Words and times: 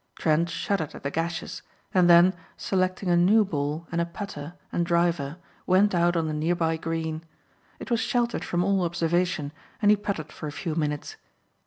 Trent 0.17 0.49
shuddered 0.49 0.95
at 0.95 1.03
the 1.03 1.11
gashes 1.11 1.61
and 1.93 2.09
then, 2.09 2.33
selecting 2.57 3.09
a 3.11 3.15
new 3.15 3.45
ball 3.45 3.87
and 3.91 4.01
a 4.01 4.05
putter 4.07 4.55
and 4.71 4.83
driver 4.83 5.37
went 5.67 5.93
out 5.93 6.17
on 6.17 6.25
the 6.25 6.33
nearby 6.33 6.75
green. 6.75 7.23
It 7.77 7.91
was 7.91 7.99
sheltered 7.99 8.43
from 8.43 8.63
all 8.63 8.81
observation 8.83 9.51
and 9.79 9.91
he 9.91 9.95
putted 9.97 10.31
for 10.31 10.47
a 10.47 10.51
few 10.51 10.73
minutes. 10.73 11.17